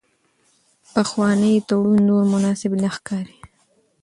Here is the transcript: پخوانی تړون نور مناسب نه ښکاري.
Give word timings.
پخوانی 0.93 1.53
تړون 1.67 1.99
نور 2.09 2.23
مناسب 2.33 2.71
نه 2.83 2.89
ښکاري. 2.95 3.37